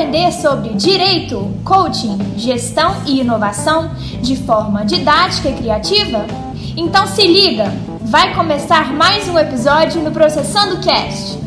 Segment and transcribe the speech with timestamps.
[0.00, 3.90] aprender sobre direito, coaching, gestão e inovação
[4.22, 6.24] de forma didática e criativa?
[6.74, 7.66] Então se liga,
[8.00, 11.38] vai começar mais um episódio no Processando Cast.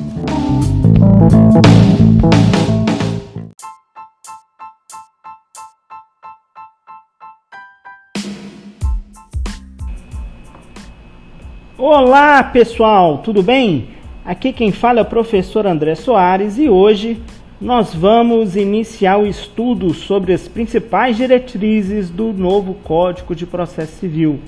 [11.76, 13.90] Olá pessoal, tudo bem?
[14.24, 17.20] Aqui quem fala é o professor André Soares e hoje
[17.62, 24.40] nós vamos iniciar o estudo sobre as principais diretrizes do novo Código de Processo Civil.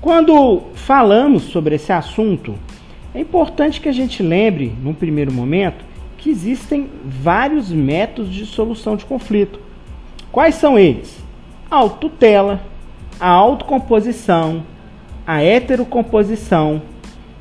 [0.00, 2.54] Quando falamos sobre esse assunto,
[3.14, 5.84] é importante que a gente lembre, num primeiro momento,
[6.18, 9.58] que existem vários métodos de solução de conflito.
[10.30, 11.18] Quais são eles?
[11.70, 12.60] A autotutela,
[13.18, 14.62] a autocomposição,
[15.26, 16.82] a heterocomposição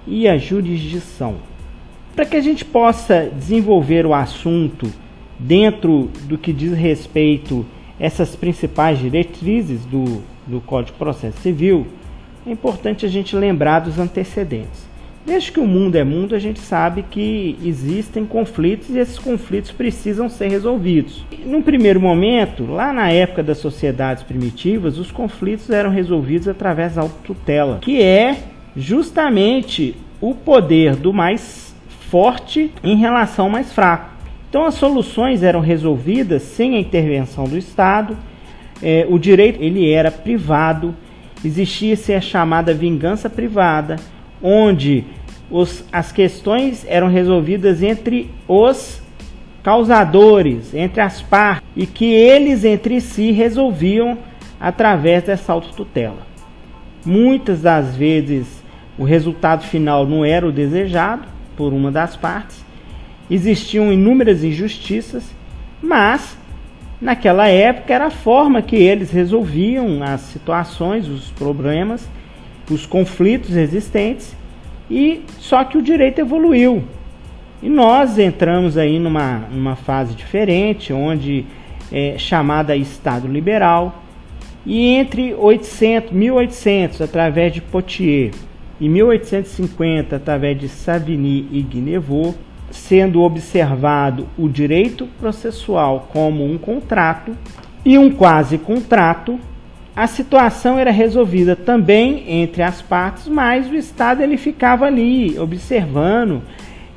[0.08, 1.49] e a jurisdição.
[2.20, 4.92] Para que a gente possa desenvolver o assunto
[5.40, 7.66] dentro do que diz respeito
[7.98, 11.88] a essas principais diretrizes do, do Código de Processo Civil,
[12.46, 14.86] é importante a gente lembrar dos antecedentes.
[15.26, 19.72] Desde que o mundo é mundo, a gente sabe que existem conflitos e esses conflitos
[19.72, 21.24] precisam ser resolvidos.
[21.46, 27.02] Num primeiro momento, lá na época das sociedades primitivas, os conflitos eram resolvidos através da
[27.02, 28.40] autotutela, que é
[28.76, 31.69] justamente o poder do mais
[32.10, 34.10] forte em relação ao mais fraco.
[34.50, 38.18] Então as soluções eram resolvidas sem a intervenção do Estado.
[38.82, 40.96] É, o direito ele era privado,
[41.44, 43.98] existia-se a chamada vingança privada,
[44.42, 45.06] onde
[45.52, 49.02] os, as questões eram resolvidas entre os
[49.62, 54.18] causadores, entre as partes, e que eles entre si resolviam
[54.60, 56.28] através dessa autotutela.
[57.06, 58.64] Muitas das vezes
[58.98, 62.64] o resultado final não era o desejado, por uma das partes.
[63.30, 65.26] Existiam inúmeras injustiças,
[65.84, 66.38] mas
[67.02, 72.08] naquela época era a forma que eles resolviam as situações, os problemas,
[72.72, 74.34] os conflitos existentes,
[74.90, 76.82] e só que o direito evoluiu.
[77.62, 81.46] E nós entramos aí numa, numa fase diferente, onde
[81.92, 84.02] é chamada Estado Liberal,
[84.66, 88.32] e entre 800, 1800, através de Potier,
[88.80, 92.36] em 1850, através de Savigny e Guinevot,
[92.72, 97.36] sendo observado o direito processual como um contrato
[97.84, 99.40] e um quase contrato,
[99.96, 106.42] a situação era resolvida também entre as partes, mas o Estado ele ficava ali observando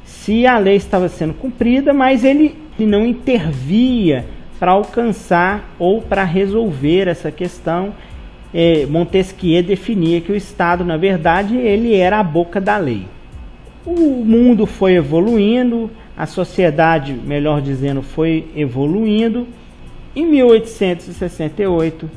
[0.05, 4.25] se a lei estava sendo cumprida, mas ele não intervia
[4.59, 7.93] para alcançar ou para resolver essa questão
[8.89, 13.07] Montesquieu definia que o Estado, na verdade, ele era a boca da lei.
[13.85, 19.49] O mundo foi evoluindo, a sociedade, melhor dizendo, foi evoluindo.
[20.15, 22.11] Em 1868,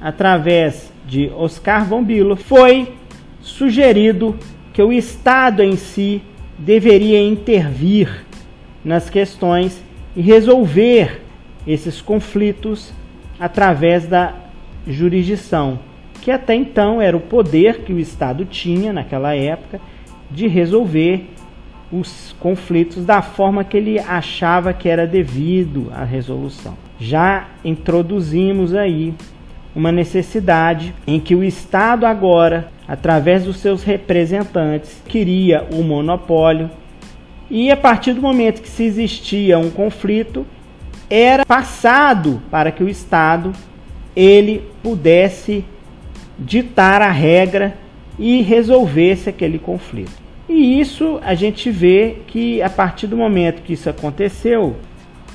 [0.00, 2.88] através de Oscar von Bülow, foi
[3.40, 4.36] sugerido
[4.72, 6.22] que o Estado em si
[6.58, 8.24] deveria intervir
[8.84, 9.82] nas questões
[10.16, 11.20] e resolver
[11.66, 12.92] esses conflitos
[13.38, 14.34] através da
[14.86, 15.78] jurisdição,
[16.20, 19.80] que até então era o poder que o Estado tinha naquela época
[20.30, 21.28] de resolver
[21.92, 26.74] os conflitos da forma que ele achava que era devido à resolução.
[26.98, 29.12] Já introduzimos aí
[29.74, 36.70] uma necessidade em que o Estado agora, através dos seus representantes, queria o monopólio
[37.50, 40.46] e a partir do momento que se existia um conflito,
[41.10, 43.52] era passado para que o Estado
[44.14, 45.64] ele pudesse
[46.38, 47.76] ditar a regra
[48.18, 50.22] e resolvesse aquele conflito.
[50.48, 54.76] E isso a gente vê que a partir do momento que isso aconteceu,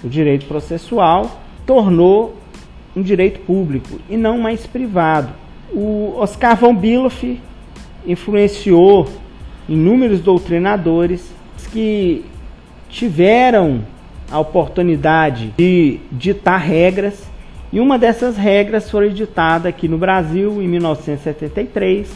[0.04, 2.36] o direito processual tornou
[2.96, 5.34] um direito público e não mais privado.
[5.72, 7.40] O Oscar von Biloff
[8.06, 9.08] influenciou
[9.68, 11.32] inúmeros doutrinadores
[11.72, 12.23] que
[12.90, 13.82] tiveram
[14.32, 17.28] a oportunidade de ditar regras
[17.72, 22.09] e uma dessas regras foi editada aqui no Brasil em 1973,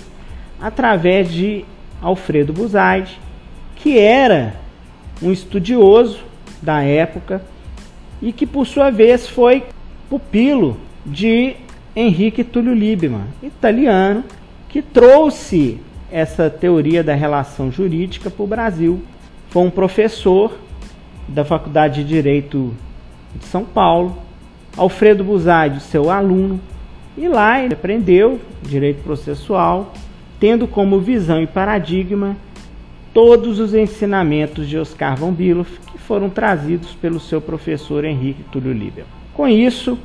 [0.62, 1.66] através de
[2.02, 3.20] Alfredo Buzaide,
[3.76, 4.56] que era
[5.22, 6.20] um estudioso
[6.62, 7.42] da época
[8.22, 9.64] e que, por sua vez, foi
[10.10, 11.56] pupilo de
[11.96, 14.24] Henrique Túlio Liebman, italiano,
[14.70, 15.80] que trouxe
[16.12, 19.02] essa teoria da relação jurídica para o Brasil.
[19.50, 20.58] Foi um professor
[21.28, 22.74] da Faculdade de Direito
[23.36, 24.18] de São Paulo,
[24.78, 26.60] Alfredo Buzaide, seu aluno,
[27.18, 29.94] e lá ele aprendeu direito processual,
[30.40, 32.36] tendo como visão e paradigma
[33.14, 38.72] todos os ensinamentos de Oscar von Billoff que foram trazidos pelo seu professor Henrique Túlio
[38.72, 39.06] Liebel.
[39.34, 39.98] Com isso,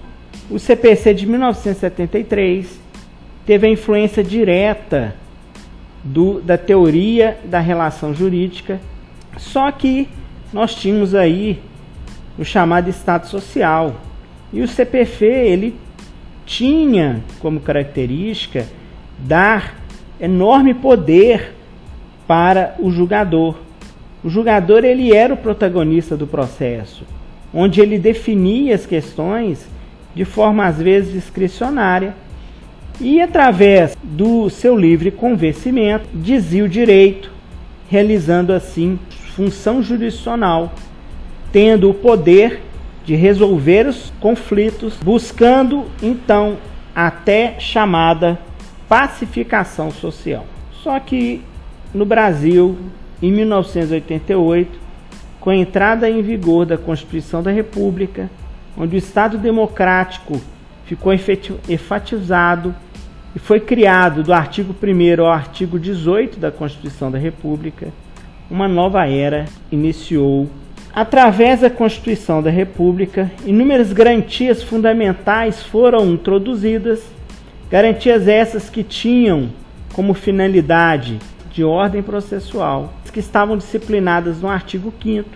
[0.51, 2.81] o CPC de 1973
[3.45, 5.15] teve a influência direta
[6.03, 8.81] do, da teoria da relação jurídica,
[9.37, 10.09] só que
[10.53, 11.61] nós tínhamos aí
[12.39, 13.97] o chamado Estado Social.
[14.53, 15.77] E o CPF ele
[16.45, 18.67] tinha como característica
[19.19, 19.77] dar
[20.21, 21.55] enorme poder
[22.27, 23.57] para o julgador.
[24.23, 27.05] O julgador ele era o protagonista do processo,
[27.53, 29.67] onde ele definia as questões
[30.15, 32.15] de forma às vezes discricionária
[33.01, 37.31] e através do seu livre convencimento dizia o direito,
[37.89, 38.99] realizando assim
[39.35, 40.73] função jurisdicional,
[41.53, 42.63] tendo o poder
[43.07, 46.59] de resolver os conflitos, buscando então
[46.95, 48.39] até chamada
[48.89, 50.45] pacificação social.
[50.83, 51.41] Só que
[51.95, 52.77] no Brasil,
[53.23, 54.79] em 1988,
[55.41, 58.29] com a entrada em vigor da Constituição da República,
[58.77, 60.41] onde o Estado democrático
[60.85, 61.13] ficou
[61.69, 62.75] enfatizado
[63.35, 67.93] e foi criado do artigo 1 ao artigo 18 da Constituição da República,
[68.51, 70.49] uma nova era iniciou.
[70.97, 77.05] Através da Constituição da República, inúmeras garantias fundamentais foram introduzidas,
[77.71, 79.51] garantias essas que tinham
[79.93, 81.19] como finalidade
[81.53, 85.29] de ordem processual, que estavam disciplinadas no artigo 5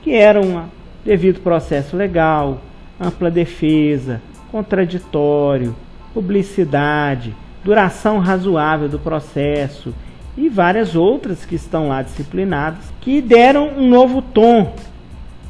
[0.00, 0.64] que eram
[1.04, 2.62] devido processo legal,
[2.98, 5.76] ampla defesa, contraditório,
[6.14, 9.94] publicidade, duração razoável do processo
[10.36, 14.74] e várias outras que estão lá disciplinadas, que deram um novo tom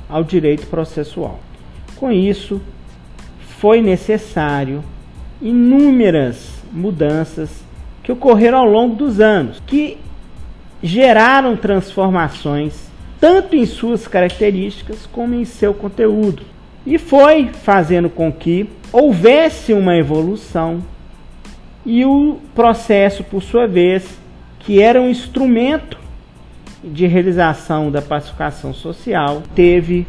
[0.09, 1.41] ao direito processual.
[1.97, 2.61] Com isso,
[3.59, 4.85] foi necessário
[5.43, 7.65] inúmeras mudanças
[8.03, 9.99] que ocorreram ao longo dos anos, que
[10.83, 12.87] geraram transformações
[13.19, 16.43] tanto em suas características como em seu conteúdo.
[16.85, 20.83] E foi fazendo com que houvesse uma evolução
[21.85, 24.19] e o processo, por sua vez,
[24.67, 25.97] que era um instrumento
[26.83, 30.05] de realização da pacificação social, teve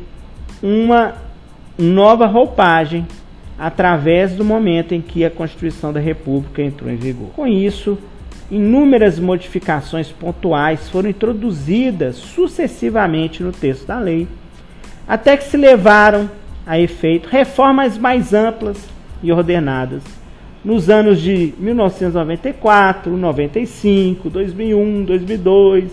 [0.63, 1.13] uma
[1.77, 3.07] nova roupagem
[3.57, 7.29] através do momento em que a Constituição da República entrou em vigor.
[7.35, 7.99] Com isso,
[8.49, 14.27] inúmeras modificações pontuais foram introduzidas sucessivamente no texto da lei,
[15.07, 16.27] até que se levaram
[16.65, 18.89] a efeito reformas mais amplas
[19.21, 20.01] e ordenadas
[20.67, 25.91] nos anos de 1994, 95, 2001, 2002,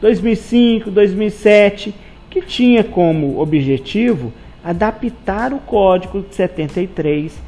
[0.00, 1.94] 2005, 2007,
[2.28, 4.32] que tinha como objetivo
[4.64, 7.40] adaptar o Código de 73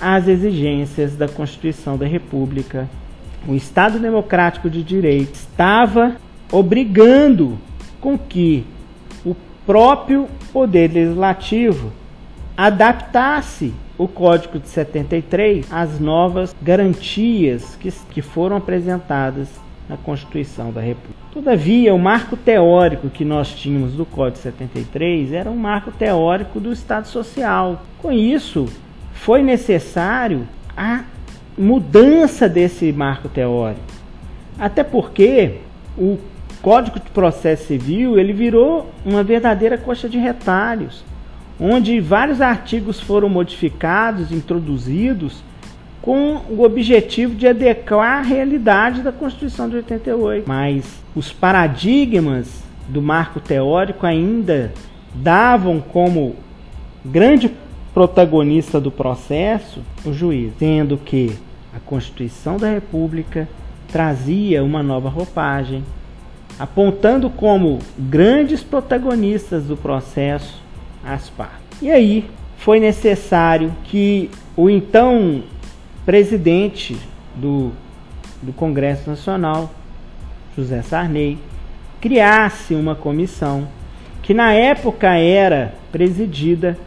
[0.00, 2.88] às exigências da Constituição da República.
[3.46, 6.16] O Estado Democrático de Direito estava
[6.50, 7.58] obrigando
[8.00, 8.64] com que
[9.26, 9.36] o
[9.66, 11.92] próprio Poder Legislativo
[12.56, 19.48] adaptasse o Código de 73 às novas garantias que, que foram apresentadas
[19.88, 21.14] na Constituição da República.
[21.32, 26.72] Todavia, o marco teórico que nós tínhamos do Código 73 era um marco teórico do
[26.72, 27.82] Estado Social.
[28.00, 28.66] Com isso,
[29.12, 30.46] foi necessário
[30.76, 31.04] a
[31.56, 33.82] mudança desse marco teórico.
[34.58, 35.58] Até porque
[35.98, 36.18] o
[36.62, 41.04] Código de Processo Civil ele virou uma verdadeira coxa de retalhos,
[41.58, 45.42] onde vários artigos foram modificados, introduzidos
[46.02, 50.46] com o objetivo de adequar a realidade da Constituição de 88.
[50.46, 54.72] Mas os paradigmas do marco teórico ainda
[55.14, 56.36] davam como
[57.04, 57.50] grande
[57.94, 61.32] protagonista do processo o juiz, sendo que
[61.74, 63.48] a Constituição da República
[63.90, 65.84] trazia uma nova roupagem,
[66.58, 70.63] apontando como grandes protagonistas do processo
[71.06, 71.82] as partes.
[71.82, 72.24] E aí
[72.58, 75.42] foi necessário que o então
[76.04, 76.96] presidente
[77.34, 77.72] do,
[78.42, 79.72] do Congresso Nacional,
[80.56, 81.38] José Sarney,
[82.00, 83.68] criasse uma comissão
[84.22, 86.78] que na época era presidida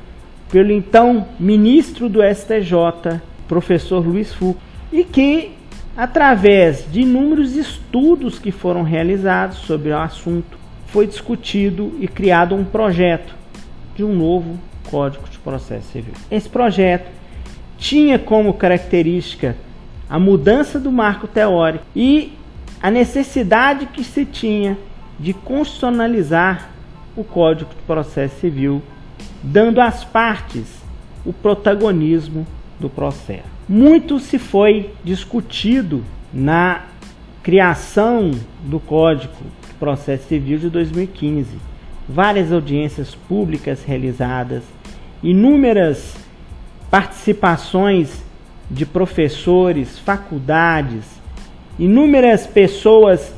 [0.51, 5.51] pelo então ministro do STJ, professor Luiz Foucault, e que
[5.95, 10.57] através de inúmeros estudos que foram realizados sobre o assunto,
[10.87, 13.36] foi discutido e criado um projeto
[13.97, 16.13] de um novo Código de Processo Civil.
[16.29, 17.11] Esse projeto
[17.77, 19.57] tinha como característica
[20.07, 22.31] a mudança do marco teórico e
[22.81, 24.77] a necessidade que se tinha
[25.19, 26.69] de constitucionalizar
[27.15, 28.83] o Código de Processo Civil,
[29.41, 30.77] dando às partes
[31.25, 32.45] o protagonismo
[32.79, 33.49] do processo.
[33.67, 36.83] Muito se foi discutido na
[37.41, 38.31] criação
[38.63, 39.33] do Código
[39.67, 41.57] de Processo Civil de 2015.
[42.09, 44.63] Várias audiências públicas realizadas,
[45.21, 46.15] inúmeras
[46.89, 48.23] participações
[48.71, 51.03] de professores, faculdades,
[51.77, 53.33] inúmeras pessoas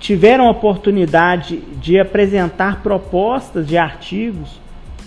[0.00, 4.60] tiveram a oportunidade de apresentar propostas de artigos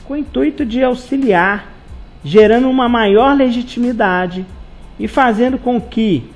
[0.05, 1.71] com o intuito de auxiliar,
[2.23, 4.45] gerando uma maior legitimidade
[4.99, 6.29] e fazendo com que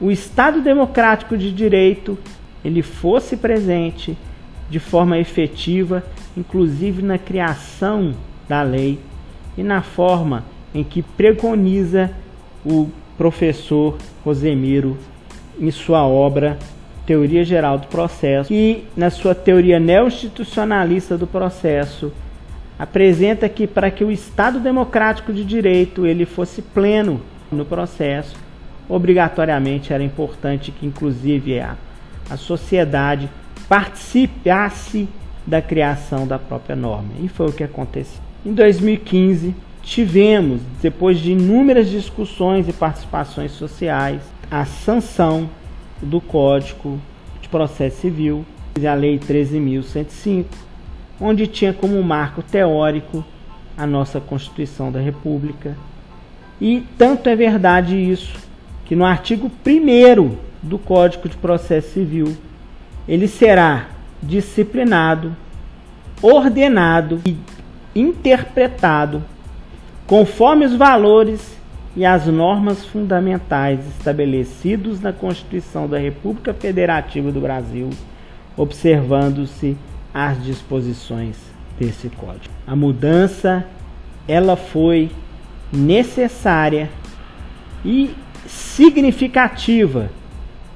[0.00, 2.18] o Estado democrático de direito
[2.64, 4.16] ele fosse presente
[4.70, 6.02] de forma efetiva,
[6.36, 8.14] inclusive na criação
[8.48, 8.98] da lei
[9.58, 12.10] e na forma em que preconiza
[12.64, 14.96] o professor Rosemiro
[15.58, 16.56] em sua obra
[17.04, 22.12] Teoria Geral do Processo e na sua teoria neo-institucionalista do processo
[22.78, 28.36] apresenta que para que o Estado democrático de direito ele fosse pleno no processo,
[28.88, 31.76] obrigatoriamente era importante que inclusive a,
[32.30, 33.28] a sociedade
[33.70, 35.08] participasse
[35.46, 37.10] da criação da própria norma.
[37.22, 38.20] E foi o que aconteceu.
[38.44, 45.48] Em 2015, tivemos, depois de inúmeras discussões e participações sociais, a sanção
[46.02, 47.00] do Código
[47.40, 48.44] de Processo Civil,
[48.84, 50.46] a Lei 13.105,
[51.20, 53.24] onde tinha como marco teórico
[53.78, 55.76] a nossa Constituição da República.
[56.60, 58.36] E tanto é verdade isso,
[58.84, 62.36] que no artigo 1 do Código de Processo Civil,
[63.10, 63.88] ele será
[64.22, 65.34] disciplinado,
[66.22, 67.36] ordenado e
[67.92, 69.20] interpretado
[70.06, 71.58] conforme os valores
[71.96, 77.90] e as normas fundamentais estabelecidos na Constituição da República Federativa do Brasil,
[78.56, 79.76] observando-se
[80.14, 81.36] as disposições
[81.80, 82.54] desse código.
[82.64, 83.66] A mudança
[84.28, 85.10] ela foi
[85.72, 86.88] necessária
[87.84, 88.14] e
[88.46, 90.10] significativa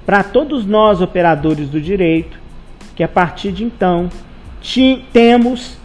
[0.04, 2.38] para todos nós operadores do direito,
[2.94, 4.08] que a partir de então
[5.12, 5.76] temos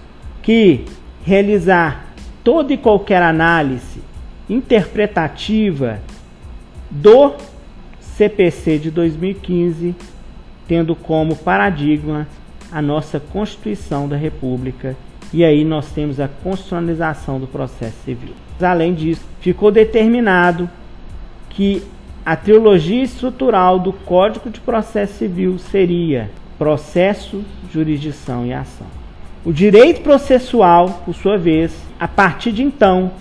[0.42, 0.86] que
[1.24, 4.02] realizar toda e qualquer análise
[4.50, 6.00] interpretativa
[6.90, 7.34] do
[8.00, 9.96] CPC de 2015,
[10.68, 12.28] tendo como paradigma
[12.72, 14.96] a nossa Constituição da República,
[15.32, 18.34] e aí nós temos a constitucionalização do processo civil.
[18.60, 20.70] Além disso, ficou determinado
[21.50, 21.84] que
[22.26, 28.88] a trilogia estrutural do Código de Processo Civil seria processo, jurisdição e ação.
[29.46, 33.12] O direito processual, por sua vez, a partir de então,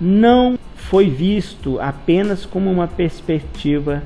[0.00, 4.02] não foi visto apenas como uma perspectiva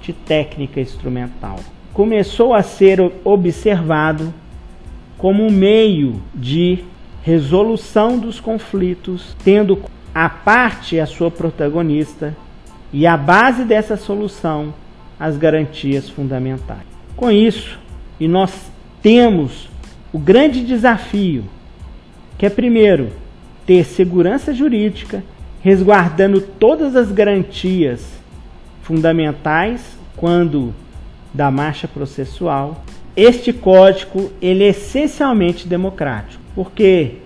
[0.00, 1.60] de técnica instrumental.
[1.92, 4.32] Começou a ser observado
[5.18, 6.84] como um meio de
[7.22, 9.82] resolução dos conflitos, tendo
[10.14, 12.34] a parte a sua protagonista
[12.98, 14.72] e a base dessa solução
[15.20, 16.86] as garantias fundamentais.
[17.14, 17.78] Com isso,
[18.18, 18.70] e nós
[19.02, 19.68] temos
[20.14, 21.44] o grande desafio,
[22.38, 23.12] que é primeiro
[23.66, 25.22] ter segurança jurídica,
[25.60, 28.02] resguardando todas as garantias
[28.80, 30.72] fundamentais quando
[31.34, 32.82] da marcha processual.
[33.14, 37.16] Este código ele é essencialmente democrático, porque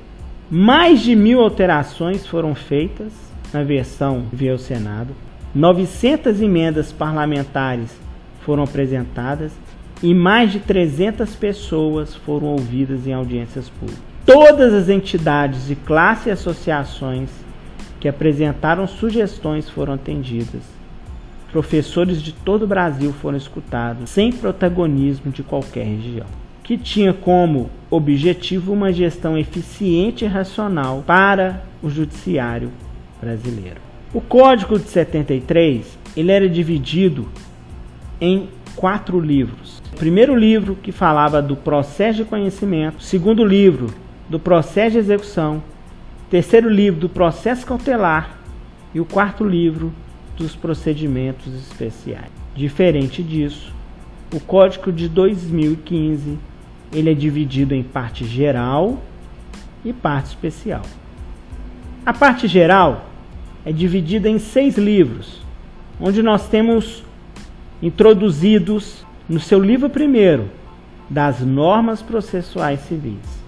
[0.50, 3.12] mais de mil alterações foram feitas
[3.52, 5.14] na versão via o Senado,
[5.54, 7.90] 900 emendas parlamentares
[8.42, 9.50] foram apresentadas
[10.00, 14.00] e mais de 300 pessoas foram ouvidas em audiências públicas.
[14.24, 17.30] Todas as entidades de classe e associações
[17.98, 20.62] que apresentaram sugestões foram atendidas.
[21.50, 26.26] Professores de todo o Brasil foram escutados, sem protagonismo de qualquer região,
[26.62, 32.70] que tinha como objetivo uma gestão eficiente e racional para o judiciário
[33.20, 33.89] brasileiro.
[34.12, 37.28] O Código de 73 ele era dividido
[38.20, 39.80] em quatro livros.
[39.92, 43.86] O primeiro livro que falava do processo de conhecimento, o segundo livro
[44.28, 45.62] do processo de execução,
[46.28, 48.36] terceiro livro do processo cautelar
[48.92, 49.92] e o quarto livro
[50.36, 52.32] dos procedimentos especiais.
[52.56, 53.72] Diferente disso,
[54.34, 56.36] o Código de 2015
[56.92, 59.00] ele é dividido em parte geral
[59.84, 60.82] e parte especial.
[62.04, 63.09] A parte geral
[63.64, 65.42] é dividida em seis livros,
[66.00, 67.04] onde nós temos
[67.82, 70.50] introduzidos no seu livro primeiro
[71.08, 73.40] das normas processuais civis.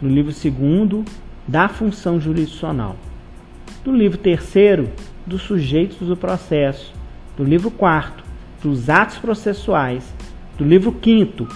[0.00, 1.04] No livro segundo,
[1.46, 2.96] da função jurisdicional,
[3.84, 4.90] do livro terceiro,
[5.26, 6.92] dos sujeitos do processo,
[7.36, 8.24] do livro quarto,
[8.62, 10.12] dos atos processuais,
[10.56, 11.46] do livro quinto,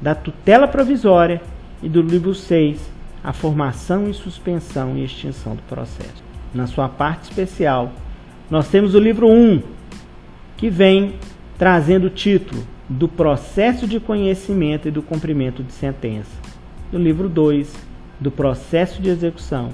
[0.00, 1.42] da tutela provisória.
[1.82, 2.80] E do livro 6,
[3.22, 6.25] a formação e suspensão e extinção do processo.
[6.54, 7.92] Na sua parte especial,
[8.50, 9.62] nós temos o livro 1,
[10.56, 11.14] que vem
[11.58, 16.30] trazendo o título do processo de conhecimento e do cumprimento de sentença.
[16.90, 17.74] Do livro 2,
[18.20, 19.70] do processo de execução.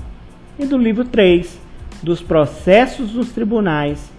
[0.59, 1.61] E do livro 3,
[2.03, 4.11] dos processos nos tribunais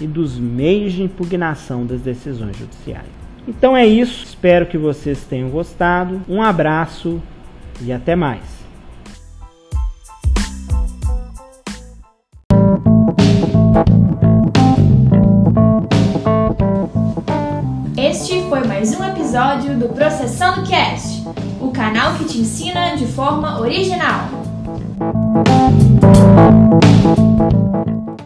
[0.00, 3.06] e dos meios de impugnação das decisões judiciais.
[3.46, 6.22] Então é isso, espero que vocês tenham gostado.
[6.28, 7.20] Um abraço
[7.80, 8.61] e até mais.
[19.82, 21.24] do Processando Cast,
[21.60, 24.28] o canal que te ensina de forma original.